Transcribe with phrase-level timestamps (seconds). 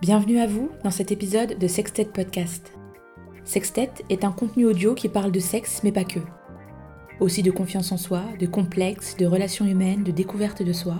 [0.00, 2.72] Bienvenue à vous dans cet épisode de Sextet Podcast.
[3.44, 6.18] Sextet est un contenu audio qui parle de sexe mais pas que.
[7.20, 10.96] Aussi de confiance en soi, de complexes, de relations humaines, de découverte de soi.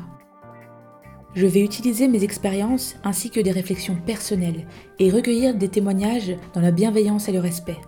[1.34, 4.64] Je vais utiliser mes expériences ainsi que des réflexions personnelles
[5.00, 7.78] et recueillir des témoignages dans la bienveillance et le respect.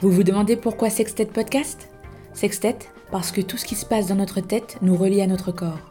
[0.00, 1.90] Vous vous demandez pourquoi Sextet Podcast?
[2.32, 2.78] Sextet
[3.12, 5.89] parce que tout ce qui se passe dans notre tête nous relie à notre corps.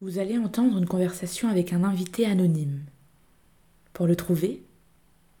[0.00, 2.80] Vous allez entendre une conversation avec un invité anonyme.
[3.92, 4.62] Pour le trouver,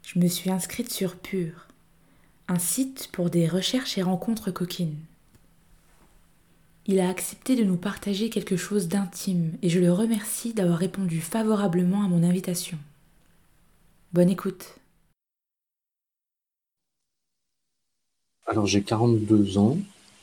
[0.02, 1.66] je me suis inscrite sur Pure,
[2.48, 4.98] un site pour des recherches et rencontres coquines.
[6.86, 11.20] Il a accepté de nous partager quelque chose d'intime et je le remercie d'avoir répondu
[11.20, 12.78] favorablement à mon invitation.
[14.12, 14.74] Bonne écoute.
[18.46, 19.78] Alors j'ai 42 ans,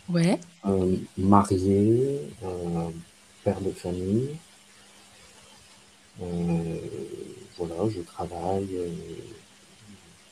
[0.10, 0.40] Ouais.
[0.66, 2.90] euh, marié, euh,
[3.48, 4.28] père de famille.
[6.22, 6.80] Euh,
[7.58, 8.68] voilà, je travaille.
[8.76, 8.90] euh,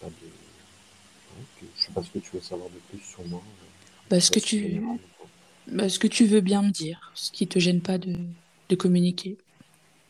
[0.01, 3.25] pas de- ouais, tu- je sais pas ce que tu veux savoir de plus sur
[3.27, 3.41] moi.
[4.09, 4.81] Bah, ce que tu,
[5.67, 8.17] bah, ce que tu veux bien me dire, ce qui te gêne pas de,
[8.67, 9.37] de communiquer.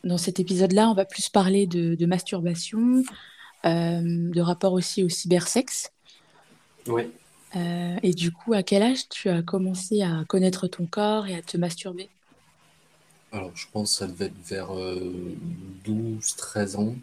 [0.02, 3.04] Dans cet épisode-là, on va plus parler de, de masturbation,
[3.66, 5.92] euh, de rapport aussi au cybersexe.
[7.54, 11.36] Euh, et du coup, à quel âge tu as commencé à connaître ton corps et
[11.36, 12.10] à te masturber?
[13.32, 14.70] Alors je pense que ça devait être vers
[15.84, 16.94] 12-13 ans.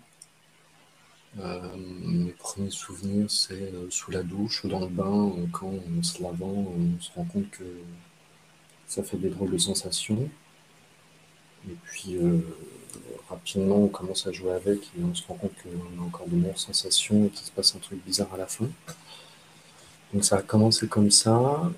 [1.40, 5.68] Euh, mes premiers souvenirs, c'est euh, sous la douche ou dans le bain, euh, quand
[5.68, 6.46] en se lavant,
[6.78, 7.64] on se rend compte que
[8.88, 10.30] ça fait des drôles de sensations.
[11.68, 12.40] Et puis euh,
[13.30, 16.36] rapidement, on commence à jouer avec et on se rend compte qu'on a encore de
[16.36, 18.68] meilleures sensations et qu'il se passe un truc bizarre à la fin.
[20.14, 21.72] Donc ça a commencé comme ça.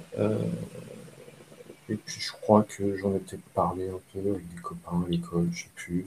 [1.90, 5.10] Et puis je crois que j'en ai peut-être parlé un peu avec des copains à
[5.10, 6.06] l'école, je sais plus.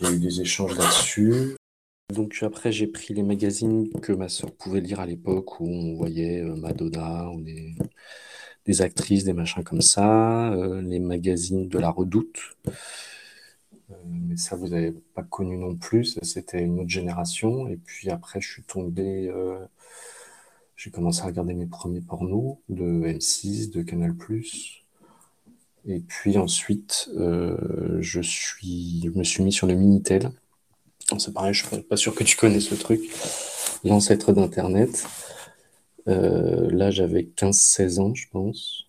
[0.00, 1.56] Il y a eu des échanges là-dessus.
[2.12, 5.94] Donc après, j'ai pris les magazines que ma sœur pouvait lire à l'époque où on
[5.94, 11.90] voyait euh, Madonna ou des, actrices, des machins comme ça, euh, les magazines de la
[11.90, 12.38] Redoute.
[13.90, 17.68] Euh, mais ça, vous n'avez pas connu non plus, c'était une autre génération.
[17.68, 19.32] Et puis après, je suis tombé,
[20.82, 24.16] j'ai commencé à regarder mes premiers pornos de M6, de Canal+.
[25.86, 30.32] Et puis ensuite, euh, je suis, je me suis mis sur le Minitel.
[31.18, 33.00] C'est pareil, je suis pas sûr que tu connais ce truc.
[33.84, 35.06] L'ancêtre d'Internet.
[36.08, 38.88] Euh, là, j'avais 15-16 ans, je pense.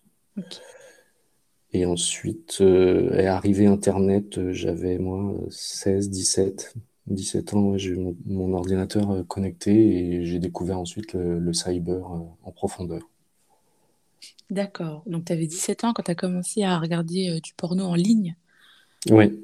[1.72, 6.10] Et ensuite euh, est arrivé Internet, j'avais moi 16,
[7.06, 11.38] 17, 17 ans, ouais, j'ai eu mon, ordinateur euh, connecté et j'ai découvert ensuite le,
[11.38, 13.02] le cyber euh, en profondeur.
[14.50, 15.02] D'accord.
[15.06, 17.94] Donc, tu avais 17 ans quand tu as commencé à regarder euh, du porno en
[17.94, 18.36] ligne?
[19.10, 19.38] Oui,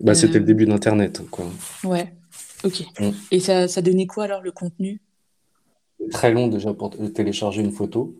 [0.00, 1.46] bah, c'était le début d'Internet, quoi.
[1.84, 2.12] ouais.
[2.64, 2.84] Ok.
[2.98, 3.10] Mm.
[3.30, 5.00] Et ça, ça donnait quoi alors le contenu?
[6.10, 8.16] Très long déjà pour télécharger une photo.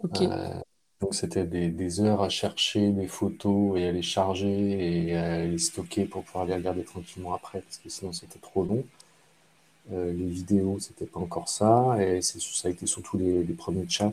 [0.00, 0.22] Ok.
[0.22, 0.60] Euh,
[1.00, 5.58] donc c'était des, heures à chercher des photos et à les charger et à les
[5.58, 8.84] stocker pour pouvoir les regarder tranquillement après parce que sinon c'était trop long.
[9.92, 13.88] Euh, les vidéos, c'était pas encore ça et ça a été surtout les, les premiers
[13.88, 14.12] chats.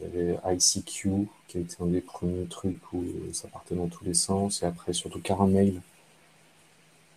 [0.00, 3.88] Il y avait ICQ qui a été un des premiers trucs où ça partait dans
[3.88, 5.80] tous les sens et après surtout Caramel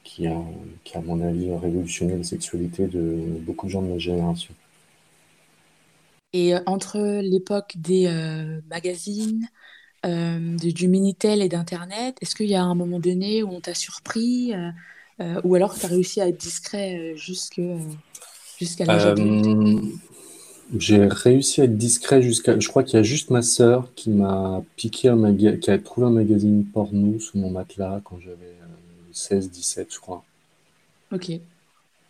[0.03, 0.41] qui a,
[0.83, 4.53] qui a à mon avis révolutionné la sexualité de beaucoup de gens de ma génération.
[6.33, 9.47] Et euh, entre l'époque des euh, magazines,
[10.05, 13.61] euh, de- du Minitel et d'Internet, est-ce qu'il y a un moment donné où on
[13.61, 14.53] t'a surpris
[15.21, 17.61] euh, ou alors tu as réussi à être discret jusque,
[18.57, 19.49] jusqu'à l'âge adulte?
[20.77, 22.59] J'ai réussi à être discret jusqu'à.
[22.59, 25.53] Je crois qu'il y a juste ma sœur qui m'a piqué un maga...
[25.57, 30.23] qui a trouvé un magazine porno sous mon matelas quand j'avais euh, 16-17, je crois.
[31.11, 31.29] Ok.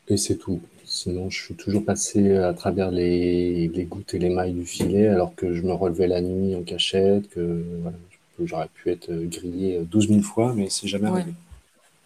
[0.08, 0.60] Et c'est tout.
[0.98, 3.68] Sinon, je suis toujours passé à travers les...
[3.68, 6.64] les gouttes et les mailles du filet alors que je me relevais la nuit en
[6.64, 7.98] cachette, que voilà,
[8.36, 11.22] que j'aurais pu être grillé 12 000 fois, mais c'est jamais Ouais.
[11.22, 11.34] arrivé.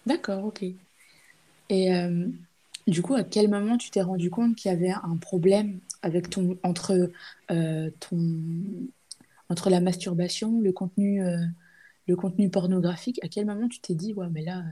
[0.05, 0.65] D'accord, ok.
[1.69, 2.27] Et euh,
[2.87, 6.29] du coup, à quel moment tu t'es rendu compte qu'il y avait un problème avec
[6.29, 7.11] ton, entre,
[7.51, 8.17] euh, ton,
[9.49, 11.37] entre la masturbation, le contenu, euh,
[12.07, 13.19] le contenu pornographique?
[13.23, 14.63] À quel moment tu t'es dit, ouais, mais là,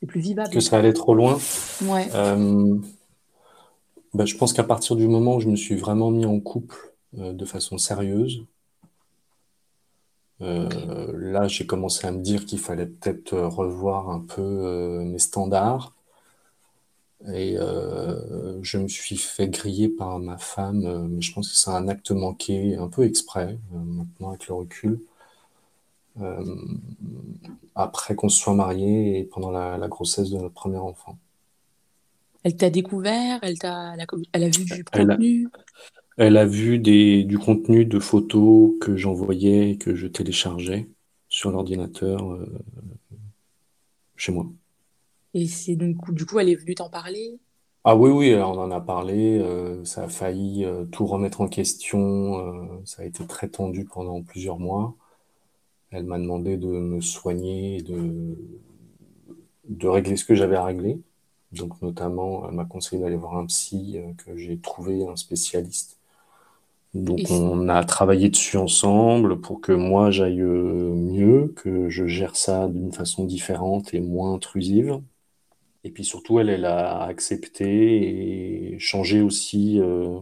[0.00, 0.60] c'est plus Que vivable?
[0.60, 1.38] ça allait trop loin?
[1.82, 2.08] Ouais,
[4.14, 6.94] bah, je pense qu'à partir du moment où je me suis vraiment mis en couple
[7.18, 8.44] euh, de façon sérieuse,
[10.42, 15.04] euh, là j'ai commencé à me dire qu'il fallait peut-être euh, revoir un peu euh,
[15.04, 15.94] mes standards.
[17.34, 17.56] Et
[18.62, 22.12] je me suis fait griller par ma femme, mais je pense que c'est un acte
[22.12, 25.00] manqué, un peu exprès, maintenant avec le recul.
[27.74, 31.18] Après qu'on se soit marié et pendant la, grossesse de notre premier enfant.
[32.42, 33.94] Elle t'a découvert Elle, t'a,
[34.32, 35.48] elle, a, vu du contenu?
[36.16, 40.88] Elle a vu des, du contenu de photos que j'envoyais et que je téléchargeais
[41.28, 42.46] sur l'ordinateur euh,
[44.16, 44.46] chez moi.
[45.34, 47.38] Et c'est donc, du coup, elle est venue t'en parler?
[47.84, 49.38] Ah oui, oui, on en a parlé.
[49.38, 52.82] Euh, ça a failli euh, tout remettre en question.
[52.84, 54.94] ça a été très tendu pendant plusieurs mois.
[55.90, 58.36] Elle m'a demandé de me soigner, de,
[59.68, 61.00] de régler ce que j'avais à régler.
[61.52, 66.00] Donc, notamment, elle m'a conseillé d'aller voir un psy, que j'ai trouvé un spécialiste
[66.92, 72.34] donc on a travaillé dessus ensemble pour que moi j'aille euh, mieux, que je gère
[72.34, 75.00] ça d'une façon différente et moins intrusive.
[75.84, 80.18] Et puis surtout, elle, elle a accepté et changé aussi euh,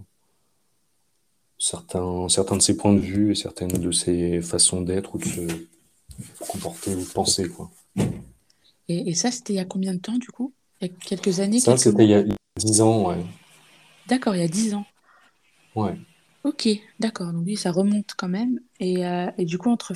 [1.59, 5.25] certains, certains de ses points de vue et certaines de ses façons d'être ou de
[5.25, 5.41] se
[6.39, 7.49] comporter ou de penser.
[7.49, 7.71] Quoi.
[8.89, 10.53] Et, ça, c'était il y a combien de temps du coup?
[10.81, 12.25] Il y a quelques années Ça, c'était il y a
[12.57, 13.25] dix ans, ouais.
[14.07, 14.87] D'accord, il y a dix ans.
[15.75, 15.95] Ouais.
[16.45, 16.69] Ok,
[17.01, 17.33] d'accord.
[17.33, 18.61] Donc oui, ça remonte quand même.
[18.81, 19.93] Et, euh, et du coup, entre,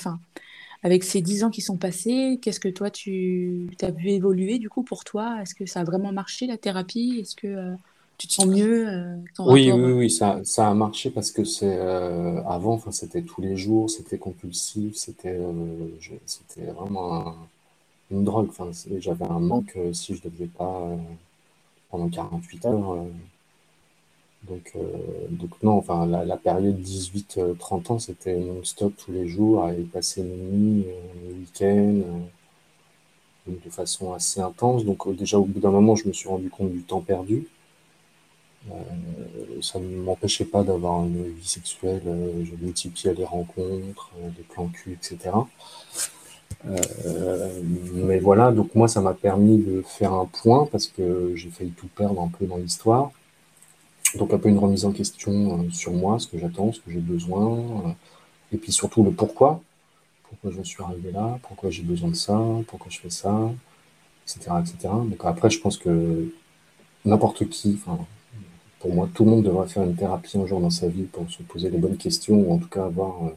[0.82, 4.68] avec ces dix ans qui sont passés, qu'est-ce que toi, tu as vu évoluer du
[4.68, 5.38] coup pour toi?
[5.40, 7.18] Est-ce que ça a vraiment marché la thérapie?
[7.20, 7.74] Est-ce que euh,
[8.18, 11.78] tu te sens mieux euh, Oui, oui, oui, ça, ça a marché parce que c'est
[12.46, 15.40] avant, c'était tous les jours, c'était compulsif, c'était
[16.26, 17.36] c'était vraiment
[18.12, 18.48] une drogue.
[18.50, 20.88] Enfin, j'avais un manque si je ne le faisais pas
[21.90, 23.06] pendant 48 heures.
[24.48, 24.80] Donc, euh,
[25.30, 30.36] donc non, enfin, la, période 18-30 ans, c'était non-stop tous les jours, y passer les
[30.36, 32.28] nuits, euh, les week-ends,
[33.48, 34.84] euh, de façon assez intense.
[34.84, 37.48] Donc déjà, au bout d'un moment, je me suis rendu compte du temps perdu.
[39.60, 42.02] ça ne m'empêchait pas d'avoir une vie sexuelle,
[42.44, 45.30] je multipliais les rencontres, les plans cul, etc.
[46.64, 51.70] mais voilà, donc moi, ça m'a permis de faire un point parce que j'ai failli
[51.70, 53.10] tout perdre un peu dans l'histoire.
[54.16, 56.90] Donc un peu une remise en question euh, sur moi, ce que j'attends, ce que
[56.90, 57.92] j'ai besoin, euh,
[58.52, 59.62] et puis surtout le pourquoi.
[60.24, 63.50] Pourquoi je suis arrivé là, pourquoi j'ai besoin de ça, pourquoi je fais ça,
[64.26, 64.50] etc.
[64.60, 64.76] etc.
[64.84, 66.32] Donc après, je pense que
[67.04, 67.78] n'importe qui,
[68.80, 71.30] pour moi, tout le monde devrait faire une thérapie un jour dans sa vie pour
[71.30, 73.30] se poser les bonnes questions, ou en tout cas avoir euh,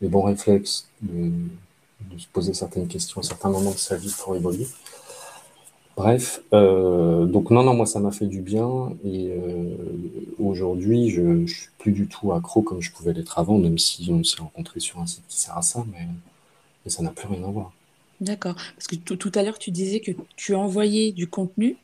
[0.00, 1.30] les bons réflexes de,
[2.12, 4.66] de se poser certaines questions à certains moments de sa vie pour évoluer.
[5.96, 9.76] Bref, euh, donc non, non, moi ça m'a fait du bien et euh,
[10.40, 14.08] aujourd'hui je, ne suis plus du tout accro comme je pouvais l'être avant, même si
[14.10, 16.08] on s'est rencontré sur un site qui sert à ça, mais,
[16.90, 17.72] ça n'a plus rien à voir.
[18.20, 18.56] D'accord.
[18.76, 21.76] Parce que tout à l'heure tu disais que tu envoyais du contenu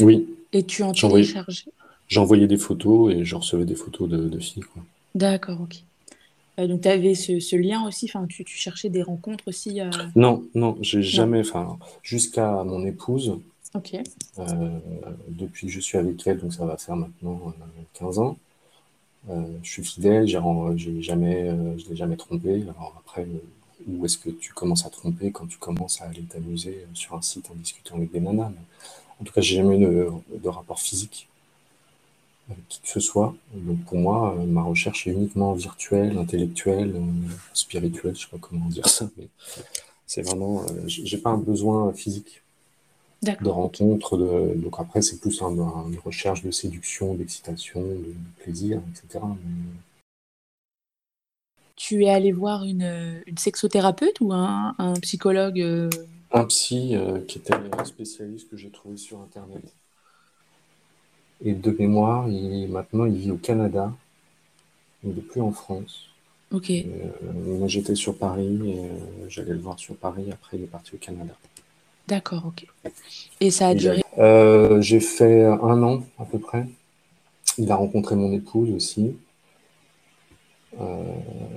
[0.00, 1.70] Oui, et tu en téléchargeais.
[2.08, 4.82] j'envoyais des photos et je recevais des photos de, filles, quoi.
[5.14, 5.82] D'accord, ok.
[6.58, 9.80] Euh, donc tu avais ce, lien aussi, enfin tu, cherchais des rencontres aussi.
[9.80, 13.38] Euh, non, non, j'ai jamais, enfin jusqu'à mon épouse.
[13.74, 13.94] Ok.
[14.38, 14.78] Euh,
[15.28, 17.54] depuis que je suis avec elle, donc ça va faire maintenant
[17.94, 18.36] 15 ans.
[19.28, 22.62] je suis fidèle, j'ai jamais, je l'ai jamais trompé.
[22.62, 23.26] Alors après,
[23.86, 27.22] où est-ce que tu commences à tromper quand tu commences à aller t'amuser sur un
[27.22, 28.52] site en discutant avec des nanas?
[29.20, 30.06] En tout cas, j'ai jamais eu
[30.42, 31.28] de rapport physique
[32.68, 33.34] qui que ce soit.
[33.54, 38.38] Donc pour moi, euh, ma recherche est uniquement virtuelle, intellectuelle, euh, spirituelle, je sais pas
[38.40, 39.28] comment dire ça, mais
[40.06, 42.42] c'est vraiment, euh, j'ai pas un besoin physique
[43.22, 44.16] de rencontre.
[44.16, 49.24] De, donc après, c'est plus une recherche de séduction, d'excitation, de, plaisir, etc.
[51.76, 55.60] Tu es allé voir une, une sexothérapeute ou un, un psychologue
[56.32, 56.94] Un psy
[57.28, 59.62] qui était un spécialiste que j'ai trouvé sur Internet.
[61.44, 63.92] Et de mémoire, il, maintenant, il vit au Canada.
[65.04, 66.06] Il n'est plus en France.
[66.50, 66.70] Ok.
[66.70, 66.84] Euh,
[67.58, 70.26] moi, j'étais sur Paris et euh, j'allais le voir sur Paris.
[70.32, 71.32] Après, il est parti au Canada.
[72.08, 72.66] D'accord, ok.
[73.40, 74.02] Et ça a duré?
[74.16, 76.66] Euh, J'ai fait un an à peu près.
[77.58, 79.14] Il a rencontré mon épouse aussi.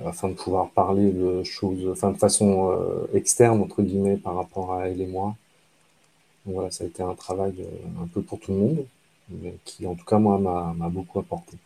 [0.06, 2.76] afin de pouvoir parler de choses, enfin de façon
[3.14, 5.36] externe entre guillemets par rapport à elle et moi.
[6.44, 7.54] Donc voilà, ça a été un travail
[8.02, 8.86] un peu pour tout le monde
[9.64, 11.56] qui en tout cas moi m'a beaucoup apporté.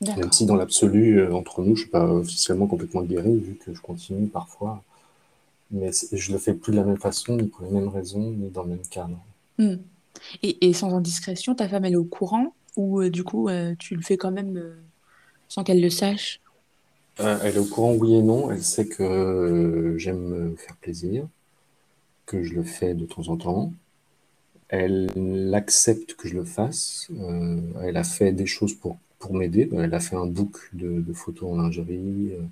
[0.00, 3.54] Même si dans l'absolu, euh, entre nous, je ne suis pas officiellement complètement guéri, vu
[3.54, 4.82] que je continue parfois.
[5.70, 8.48] Mais je le fais plus de la même façon, ni pour les mêmes raisons, ni
[8.48, 9.18] dans le même cadre.
[9.58, 9.76] Hmm.
[10.42, 12.54] Et, sans indiscrétion, ta femme, elle est au courant?
[12.76, 14.74] Ou euh, du coup, euh, tu le fais quand même
[15.48, 16.40] sans qu'elle le sache?
[17.18, 18.50] Elle est au courant, oui et non.
[18.50, 21.26] Elle sait que j'aime me faire plaisir,
[22.24, 23.72] que je le fais de temps en temps.
[24.70, 27.08] Elle accepte que je le fasse.
[27.20, 29.68] Euh, elle a fait des choses pour, pour m'aider.
[29.72, 32.32] Elle a fait un book de, photos en lingerie.
[32.32, 32.42] Euh,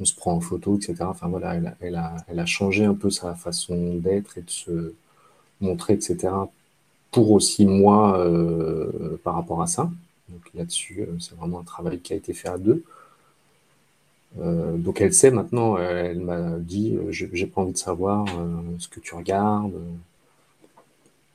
[0.00, 0.96] on se prend en photo, etc.
[1.00, 4.42] Enfin voilà, elle a, elle a, elle a changé un peu sa façon d'être et
[4.42, 4.94] de se
[5.60, 6.32] montrer, etc.
[7.10, 9.90] Pour aussi moi euh, par rapport à ça.
[10.28, 12.84] Donc là-dessus, euh, c'est vraiment un travail qui a été fait à deux.
[14.40, 18.26] Euh, donc elle sait maintenant, elle, m'a dit, j'ai pas envie de savoir
[18.78, 19.74] ce que tu regardes.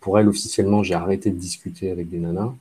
[0.06, 2.54] Pour elle, officiellement, j'ai arrêté de discuter avec des nanas.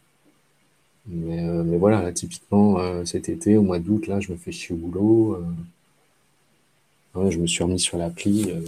[1.07, 4.75] Mais, mais voilà, là, typiquement, cet été, au mois d'août, là, je me fais chier
[4.75, 5.45] au boulot
[7.31, 8.61] je me suis remis sur l'appli euh,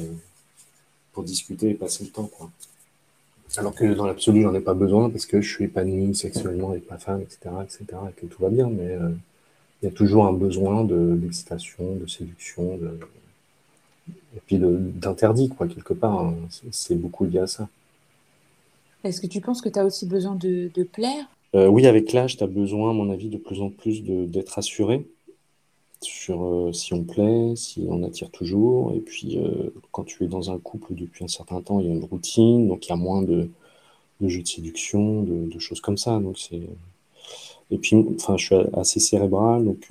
[1.12, 2.30] pour discuter et passer le temps.
[2.37, 2.50] Quoi.
[3.56, 6.88] Alors que dans l'absolu, j'en ai pas besoin parce que je suis épanoui sexuellement avec
[6.90, 8.68] ma femme, etc., etc., et que tout va bien.
[8.68, 9.11] Mais euh,
[9.83, 12.78] il y a toujours un besoin d'excitation, de, séduction,
[14.37, 16.21] et puis d'interdit, quoi, quelque part.
[16.21, 16.35] Hein.
[16.71, 17.68] C'est beaucoup lié à ça.
[19.06, 21.26] Est-ce que tu penses que tu as aussi besoin de, plaire?
[21.54, 24.58] Euh, Oui, avec l'âge, tu as besoin, à mon avis, de plus en plus d'être
[24.58, 25.06] assuré
[26.02, 28.92] sur euh, si on plaît, si on attire toujours.
[28.92, 31.88] Et puis, euh, quand tu es dans un couple depuis un certain temps, il y
[31.88, 33.48] a une routine, donc il y a moins de,
[34.20, 36.18] de jeux de séduction, de, choses comme ça.
[36.18, 36.36] Donc
[37.70, 37.96] et puis,
[38.36, 39.90] je suis assez cérébral, donc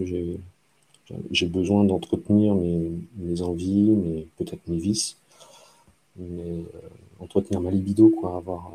[1.31, 5.17] j'ai besoin d'entretenir mes, mes envies, mes peut-être mes vices,
[6.17, 6.63] mais
[7.19, 8.71] entretenir ma libido, quoi, avoir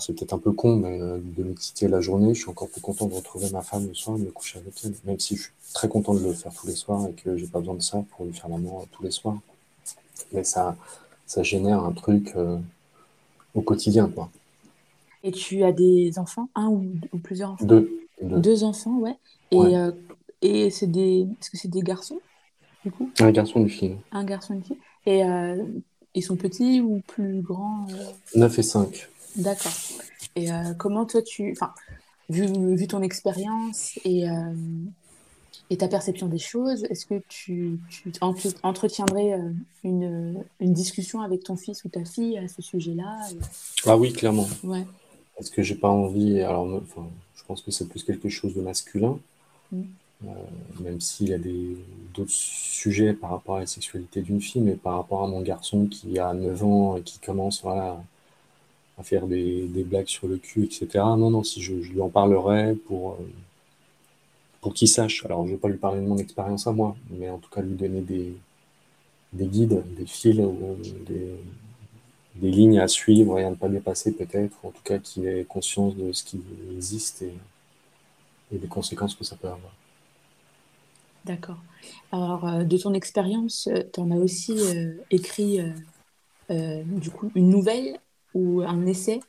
[0.00, 2.80] c'est peut-être un peu con, mais euh, de m'exciter la journée, je suis encore plus
[2.80, 4.94] content de retrouver ma femme le soir et de me coucher avec elle.
[5.04, 7.46] Même si je suis très content de le faire tous les soirs et que j'ai
[7.46, 9.38] pas besoin de ça pour lui faire l'amour tous les soirs.
[10.32, 10.76] Mais ça,
[11.26, 12.58] ça génère un truc euh,
[13.54, 14.30] au quotidien, quoi.
[15.22, 16.86] Et tu as des enfants, un ou,
[17.22, 17.64] plusieurs enfants?
[17.64, 18.64] Deux, deux.
[18.64, 19.16] enfants, ouais.
[19.52, 19.90] Et, euh,
[20.42, 22.20] et c'est des, est-ce que c'est des garçons,
[22.84, 23.10] du coup?
[23.20, 23.96] Un garçon une fille.
[24.12, 24.78] Un garçon une fille.
[25.06, 25.22] Et
[26.14, 27.86] ils sont petits ou plus grands
[28.34, 29.08] 9 et 5.
[29.36, 29.72] D'accord.
[30.36, 31.72] Et euh, comment toi tu, enfin,
[32.28, 34.52] vu, vu ton expérience et, euh,
[35.70, 38.12] et ta perception des choses, est-ce que tu, tu
[38.62, 39.50] entretiendrais euh,
[39.82, 43.20] une, une, discussion avec ton fils ou ta fille à ce sujet-là?
[43.86, 44.48] Ah oui, clairement.
[44.62, 44.86] Ouais.
[45.36, 46.40] Parce que j'ai pas envie.
[46.40, 49.18] Alors, enfin, je pense que c'est plus quelque chose de masculin.
[49.72, 49.82] Mm.
[50.80, 54.96] même s'il y a d'autres sujets par rapport à la sexualité d'une fille, mais par
[54.96, 58.02] rapport à mon garçon qui a 9 ans et qui commence voilà,
[58.98, 60.86] à faire des, blagues sur le cul, etc.
[60.94, 63.28] Non, non, si je, lui en parlerai pour, euh,
[64.60, 65.24] pour qu'il sache.
[65.24, 67.50] Alors, je ne vais pas lui parler de mon expérience à moi, mais en tout
[67.50, 68.34] cas lui donner des,
[69.32, 70.36] des guides, des fils,
[71.06, 71.34] des,
[72.36, 75.44] des lignes à suivre et à ne pas dépasser peut-être, en tout cas qu'il ait
[75.44, 76.40] conscience de ce qui
[76.72, 77.34] existe et,
[78.52, 79.74] et des conséquences que ça peut avoir.
[81.24, 81.58] D'accord.
[82.12, 84.56] Alors, euh, de ton expérience, euh, tu en as aussi
[85.10, 85.58] écrit
[86.50, 87.98] du coup une nouvelle
[88.34, 89.20] ou un essai?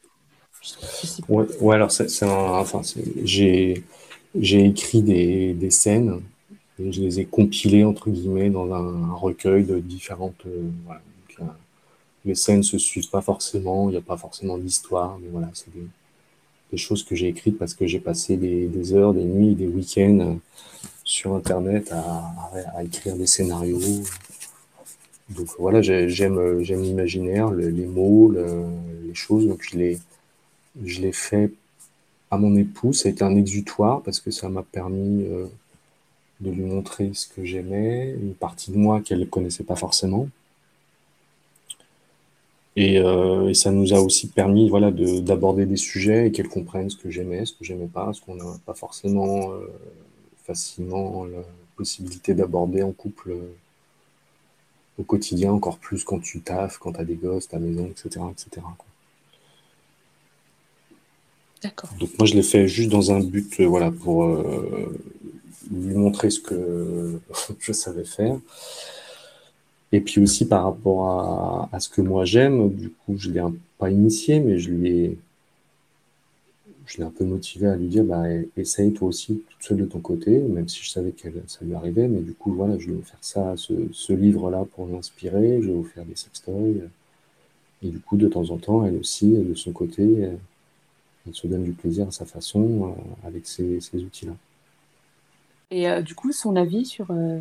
[1.29, 2.81] Ouais, alors c'est enfin,
[3.23, 3.83] j'ai
[4.41, 6.21] écrit des, des, scènes
[6.79, 10.45] je les ai compilées entre guillemets dans un, recueil de différentes.
[10.45, 10.69] Euh,
[11.39, 11.43] euh,
[12.25, 15.73] les scènes se suivent pas forcément, il n'y a pas forcément d'histoire, mais voilà, c'est
[15.73, 15.87] des,
[16.71, 19.67] des, choses que j'ai écrites parce que j'ai passé des, des, heures, des nuits, des
[19.67, 20.37] week-ends
[21.03, 22.33] sur Internet à,
[22.75, 23.79] à, écrire des scénarios.
[25.29, 26.07] Donc voilà, j'aime
[26.61, 29.47] j'aime l'imaginaire, les mots, les choses.
[29.47, 29.99] Donc je l'ai
[30.83, 31.51] je l'ai fait
[32.31, 33.01] à mon épouse.
[33.01, 35.47] Ça a été un exutoire parce que ça m'a permis euh,
[36.41, 40.29] de lui montrer ce que j'aimais, une partie de moi qu'elle ne connaissait pas forcément.
[42.77, 46.89] Et, euh, et, ça nous a aussi permis voilà, d'aborder des sujets et qu'elle comprenne
[46.89, 49.71] ce que j'aimais, ce que j'aimais pas, ce qu'on n'a pas forcément euh,
[50.43, 51.41] facilement la
[51.77, 53.37] possibilité d'aborder en couple
[54.97, 58.25] au quotidien, encore plus quand tu taffes, quand tu as des gosses, ta maison, etc.
[58.31, 58.65] etc.
[61.61, 61.89] D'accord.
[61.99, 64.97] Donc moi je l'ai fait juste dans un but, euh, voilà, pour euh,
[65.71, 67.19] lui montrer ce que
[67.59, 68.37] je savais faire.
[69.91, 73.41] Et puis aussi par rapport à, à ce que moi j'aime, du coup je l'ai
[73.77, 75.17] pas initié, mais je lui ai
[76.85, 78.23] je l'ai un peu motivé à lui dire bah,
[78.57, 81.73] essaye toi aussi toute seule de ton côté, même si je savais que ça lui
[81.73, 82.07] arrivait.
[82.07, 85.61] Mais du coup, voilà, je vais faire ça, ce, ce livre-là pour l'inspirer.
[85.61, 86.89] Je vais vous faire des sextoys.
[87.83, 90.29] Et du coup, de temps en temps, elle aussi, de son côté,
[91.27, 94.33] elle se donne du plaisir à sa façon euh, avec ces, ces outils-là.
[95.71, 97.39] Et euh, du coup, son avis sur, euh,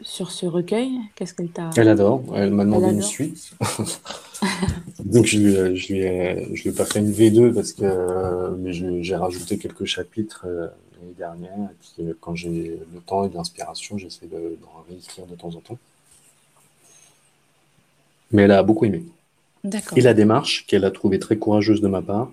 [0.00, 1.70] sur ce recueil, qu'est-ce qu'elle t'a...
[1.76, 3.52] Elle adore, elle m'a demandé une suite.
[5.06, 8.56] Donc je lui, je lui ai, je lui ai pas fait une V2 parce que
[8.56, 10.66] mais j'ai rajouté quelques chapitres euh,
[11.00, 11.70] l'année dernière.
[11.70, 15.54] Et puis euh, quand j'ai le temps et de l'inspiration, j'essaie d'en réécrire de temps
[15.54, 15.78] en temps.
[18.32, 19.04] Mais elle a beaucoup aimé.
[19.62, 19.96] D'accord.
[19.96, 22.32] Et la démarche qu'elle a trouvée très courageuse de ma part,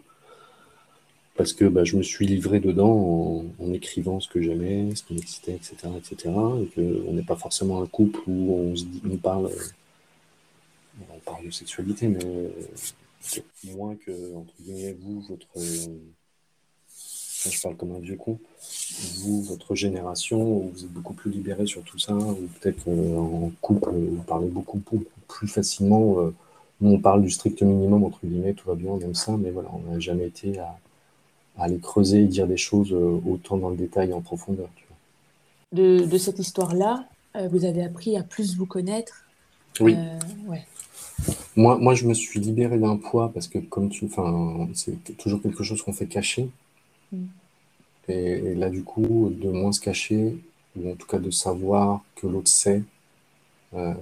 [1.36, 5.13] parce que bah, je me suis livré dedans en, écrivant ce que j'aimais, ce qui
[5.13, 9.18] m'excitait, etc., etc., et qu'on n'est pas forcément un couple où on, se dit, on
[9.18, 9.50] parle,
[11.43, 15.47] on parle de sexualité, mais moins que, entre guillemets, vous, votre,
[17.50, 18.39] je parle comme un vieux con,
[19.17, 23.91] vous, votre génération, vous êtes beaucoup plus libéré sur tout ça, ou peut-être en couple,
[23.91, 24.81] vous parlez beaucoup,
[25.27, 26.19] plus facilement.
[26.19, 26.33] Euh,
[26.81, 29.51] nous, on parle du strict minimum, entre guillemets, tout va bien, on aime ça, mais
[29.51, 30.77] voilà, on n'a jamais été à,
[31.57, 34.69] aller creuser et dire des choses euh, autant dans le détail et en profondeur.
[35.71, 39.25] De, cette histoire-là, euh, vous avez appris à plus vous connaître.
[39.79, 39.95] Oui.
[41.56, 44.06] Moi, moi, je me suis libéré d'un poids parce que, comme tu.
[44.06, 46.50] Enfin, c'est toujours quelque chose qu'on fait cacher.
[47.12, 47.25] Mm.
[48.10, 50.38] Et, là, du coup, de moins se cacher,
[50.75, 52.84] ou en tout cas de savoir que l'autre sait,
[53.75, 53.94] euh,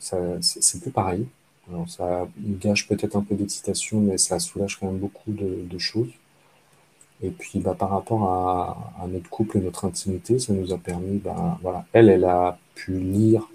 [0.00, 1.26] c'est plus pareil.
[1.68, 6.10] Alors, ça gâche peut-être un peu d'excitation, mais ça soulage quand même beaucoup de, choses.
[7.22, 11.18] Et puis, bah, par rapport à, notre couple et notre intimité, ça nous a permis,
[11.18, 13.48] bah, voilà, elle, elle a pu lire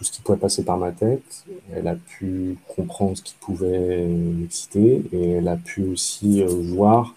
[0.00, 1.44] tout ce qui pouvait passer par ma tête.
[1.74, 7.14] Elle a pu comprendre ce qui pouvait m'exciter et elle a pu aussi euh, voir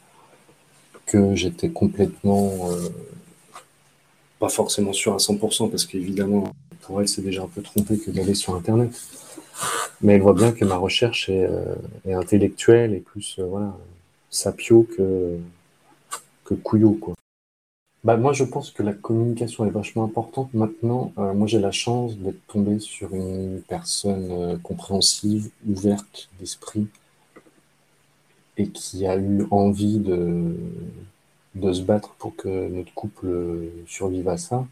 [1.05, 2.89] que j'étais complètement euh,
[4.39, 6.43] pas forcément sûr à 100% parce qu'évidemment
[6.81, 8.91] pour elle c'est déjà un peu trompé que d'aller sur internet
[10.01, 11.75] mais elle voit bien que ma recherche est, euh,
[12.05, 13.77] intellectuelle et plus voilà
[14.29, 15.37] sapio que
[16.43, 17.13] que couillot quoi
[18.03, 20.53] bah, moi, je pense que la communication est vachement importante.
[20.53, 26.87] Maintenant, euh, moi, j'ai la chance d'être tombé sur une personne euh, compréhensive, ouverte d'esprit
[28.57, 30.55] et qui a eu envie de,
[31.55, 33.27] de se battre pour que notre couple
[33.87, 34.65] survive à ça.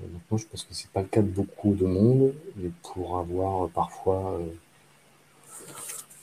[0.00, 3.64] maintenant, je pense que c'est pas le cas de beaucoup de monde et pour avoir
[3.64, 4.38] euh, parfois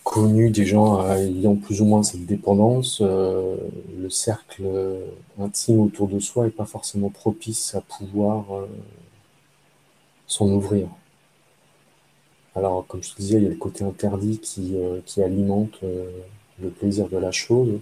[0.09, 3.57] connu des gens ayant plus ou moins cette dépendance, euh,
[3.95, 4.63] le cercle
[5.39, 8.65] intime autour de soi n'est pas forcément propice à pouvoir euh,
[10.25, 10.87] s'en ouvrir.
[12.55, 15.79] Alors, comme je te disais, il y a le côté interdit qui, euh, qui alimente
[15.83, 17.79] le plaisir de la chose,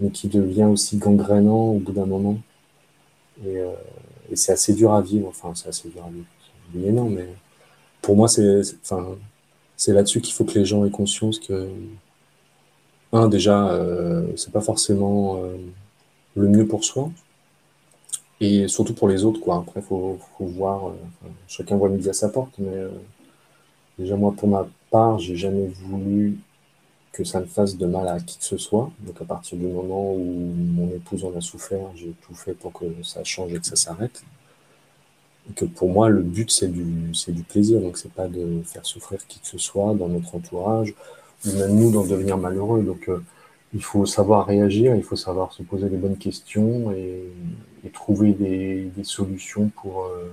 [0.00, 2.38] mais qui devient aussi gangrénant au bout d'un moment.
[3.44, 3.58] Et,
[4.30, 5.28] et c'est assez dur à vivre.
[5.28, 6.26] Enfin, c'est assez dur à vivre.
[6.72, 7.28] Mais non, mais
[8.00, 8.62] pour moi, c'est.
[8.82, 9.18] Enfin,
[9.80, 11.70] c'est là-dessus qu'il faut que les gens aient conscience que,
[13.12, 15.56] un, déjà, euh, c'est pas forcément euh,
[16.36, 17.10] le mieux pour soi,
[18.40, 19.56] et surtout pour les autres, quoi.
[19.56, 20.92] Après, faut, faut voir, euh,
[21.48, 22.76] chacun voit midi à sa porte, mais
[23.98, 26.38] déjà, moi, pour ma part, j'ai jamais voulu
[27.12, 28.90] que ça ne fasse de mal à qui que ce soit.
[29.00, 32.74] Donc, à partir du moment où mon épouse en a souffert, j'ai tout fait pour
[32.74, 34.22] que ça change et que ça s'arrête
[35.54, 37.80] que pour moi, le but, c'est du, du plaisir.
[37.80, 40.94] Donc, c'est pas de faire souffrir qui que ce soit dans notre entourage,
[41.46, 42.82] ou même nous d'en devenir malheureux.
[42.82, 43.22] Donc, euh,
[43.74, 47.24] il faut savoir réagir, il faut savoir se poser les bonnes questions et,
[47.92, 50.04] trouver des, solutions pour.
[50.04, 50.30] Euh,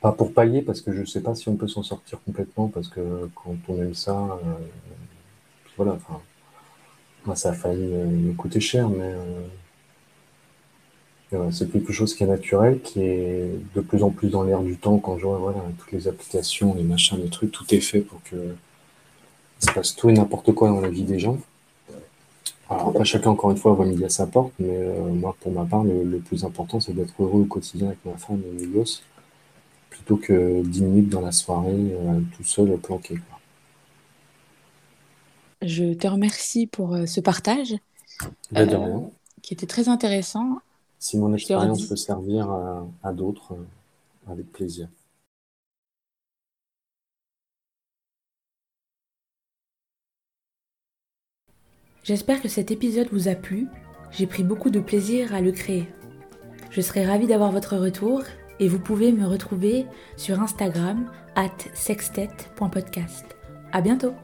[0.00, 2.88] pas pour pallier, parce que je sais pas si on peut s'en sortir complètement, parce
[2.88, 4.54] que quand on aime ça, euh,
[5.76, 6.20] voilà, enfin,
[7.26, 9.12] moi, ça a failli me coûter cher, mais
[11.50, 14.76] c'est quelque chose qui est naturel, qui est de plus en plus dans l'air du
[14.76, 18.00] temps quand je vois voilà, toutes les applications, les machins, les trucs, tout est fait
[18.00, 18.36] pour que
[19.60, 21.38] se passe tout et n'importe quoi dans la vie des gens.
[22.70, 25.52] Alors après, chacun, encore une fois, voit midi à sa porte, mais euh, moi, pour
[25.52, 28.66] ma part, le, plus important, c'est d'être heureux au quotidien avec ma femme et mes
[28.66, 29.02] gosses,
[29.88, 33.14] plutôt que 10 minutes dans la soirée, euh, tout seul, planqué.
[33.14, 33.40] Quoi.
[35.62, 37.74] Je te remercie pour euh, ce partage.
[38.50, 38.66] Bah,
[39.42, 40.58] qui était très intéressant
[40.98, 42.50] si mon expérience peut servir
[43.02, 44.88] à, d'autres, euh, avec plaisir.
[52.02, 53.68] J'espère que cet épisode vous a plu.
[54.10, 55.88] J'ai pris beaucoup de plaisir à le créer.
[56.70, 58.22] Je serai ravie d'avoir votre retour
[58.60, 63.26] et vous pouvez me retrouver sur Instagram at sextet.podcast.
[63.72, 64.14] À bientôt!